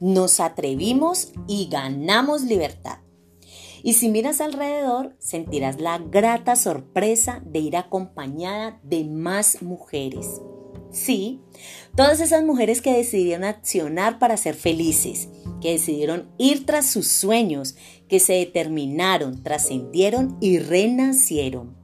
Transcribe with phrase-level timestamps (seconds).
[0.00, 2.98] nos atrevimos y ganamos libertad.
[3.82, 10.40] Y si miras alrededor, sentirás la grata sorpresa de ir acompañada de más mujeres.
[10.90, 11.40] Sí,
[11.96, 15.28] todas esas mujeres que decidieron accionar para ser felices,
[15.60, 17.76] que decidieron ir tras sus sueños,
[18.08, 21.76] que se determinaron, trascendieron y renacieron.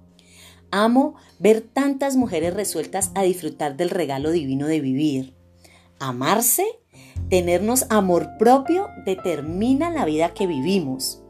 [0.72, 5.34] Amo ver tantas mujeres resueltas a disfrutar del regalo divino de vivir.
[6.00, 6.64] Amarse,
[7.28, 11.22] tenernos amor propio, determina la vida que vivimos.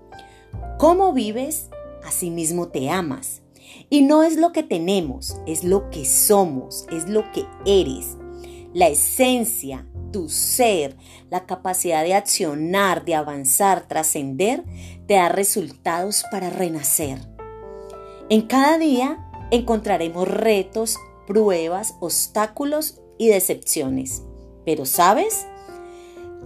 [0.78, 1.70] Cómo vives,
[2.04, 3.42] así mismo te amas.
[3.88, 8.16] Y no es lo que tenemos, es lo que somos, es lo que eres.
[8.72, 10.96] La esencia, tu ser,
[11.30, 14.64] la capacidad de accionar, de avanzar, trascender,
[15.06, 17.18] te da resultados para renacer.
[18.28, 24.22] En cada día encontraremos retos, pruebas, obstáculos y decepciones.
[24.64, 25.46] Pero ¿sabes?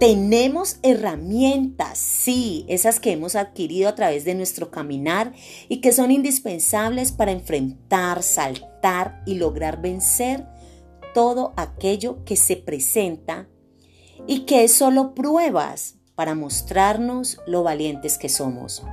[0.01, 5.31] Tenemos herramientas, sí, esas que hemos adquirido a través de nuestro caminar
[5.69, 10.47] y que son indispensables para enfrentar, saltar y lograr vencer
[11.13, 13.47] todo aquello que se presenta
[14.25, 18.83] y que es solo pruebas para mostrarnos lo valientes que somos.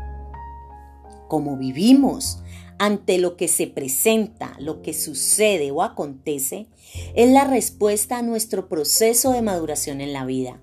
[1.26, 2.42] Como vivimos
[2.78, 6.68] ante lo que se presenta, lo que sucede o acontece,
[7.14, 10.60] es la respuesta a nuestro proceso de maduración en la vida.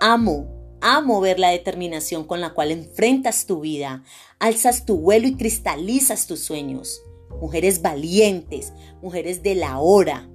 [0.00, 4.04] Amo, amo ver la determinación con la cual enfrentas tu vida,
[4.38, 7.00] alzas tu vuelo y cristalizas tus sueños.
[7.40, 10.28] Mujeres valientes, mujeres de la hora.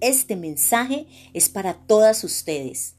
[0.00, 2.96] Este mensaje es para todas ustedes.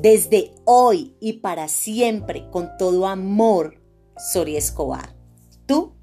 [0.00, 3.80] Desde hoy y para siempre, con todo amor,
[4.32, 5.14] Soria Escobar.
[5.66, 5.94] Tú,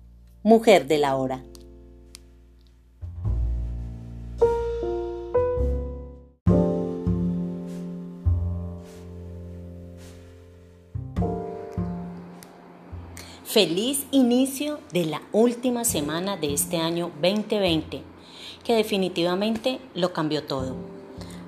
[0.42, 1.44] mujer de la hora.
[13.54, 18.02] Feliz inicio de la última semana de este año 2020,
[18.64, 20.76] que definitivamente lo cambió todo.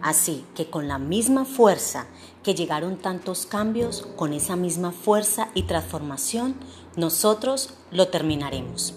[0.04, 2.06] Así que con la misma fuerza
[2.44, 6.54] que llegaron tantos cambios, con esa misma fuerza y transformación,
[6.96, 8.94] nosotros lo terminaremos.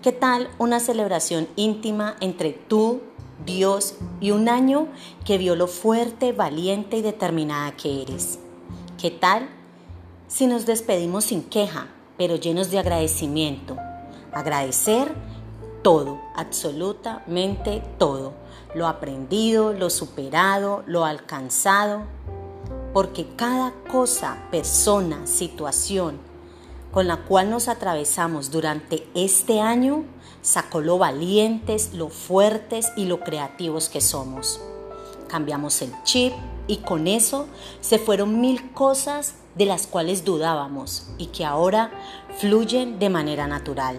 [0.00, 3.02] ¿Qué tal una celebración íntima entre tú,
[3.44, 4.88] Dios y un año
[5.26, 8.38] que vio lo fuerte, valiente y determinada que eres?
[8.98, 9.50] ¿Qué tal
[10.26, 11.88] si nos despedimos sin queja?
[12.16, 13.76] Pero llenos de agradecimiento.
[14.32, 15.14] Agradecer
[15.82, 18.32] todo, absolutamente todo.
[18.74, 22.02] Lo aprendido, lo superado, lo alcanzado.
[22.92, 26.18] Porque cada cosa, persona, situación
[26.94, 30.04] con la cual nos atravesamos durante este año
[30.42, 34.60] sacó lo valientes, lo fuertes y lo creativos que somos.
[35.34, 36.32] Cambiamos el chip
[36.68, 37.48] y con eso
[37.80, 41.90] se fueron mil cosas de las cuales dudábamos y que ahora
[42.38, 43.98] fluyen de manera natural.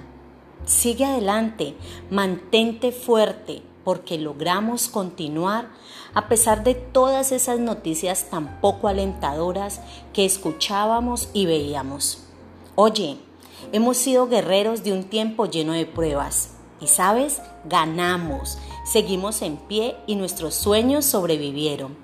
[0.66, 1.76] Sigue adelante,
[2.10, 5.68] mantente fuerte, porque logramos continuar
[6.14, 9.82] a pesar de todas esas noticias tan poco alentadoras
[10.14, 12.24] que escuchábamos y veíamos.
[12.76, 13.18] Oye,
[13.74, 16.52] hemos sido guerreros de un tiempo lleno de pruebas.
[16.80, 21.98] Y sabes, ganamos, seguimos en pie y nuestros sueños sobrevivieron.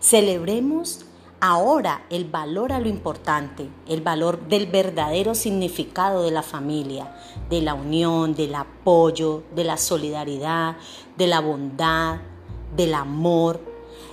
[0.00, 1.04] Celebremos
[1.40, 7.16] ahora el valor a lo importante, el valor del verdadero significado de la familia,
[7.50, 10.76] de la unión, del apoyo, de la solidaridad,
[11.18, 12.20] de la bondad,
[12.76, 13.60] del amor,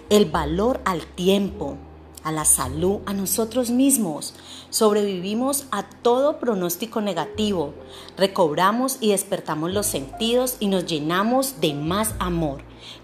[0.09, 1.77] el valor al tiempo,
[2.23, 4.33] a la salud, a nosotros mismos.
[4.69, 7.73] Sobrevivimos a todo pronóstico negativo,
[8.17, 12.61] recobramos y despertamos los sentidos y nos llenamos de más amor,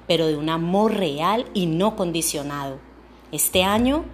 [0.07, 2.77] pero de un amor real y no condicionado.
[3.31, 4.05] Este año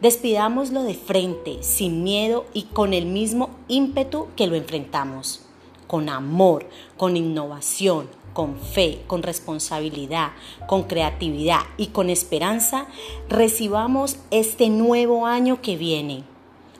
[0.00, 5.42] despidámoslo de frente, sin miedo y con el mismo ímpetu que lo enfrentamos,
[5.86, 6.66] con amor,
[6.96, 10.32] con innovación, con fe, con responsabilidad,
[10.66, 12.86] con creatividad y con esperanza,
[13.28, 16.24] recibamos este nuevo año que viene.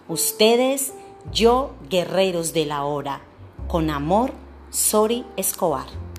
[0.08, 0.93] Ustedes,
[1.32, 3.23] yo, guerreros de la hora.
[3.69, 4.32] Con amor,
[4.70, 6.09] Sori Escobar.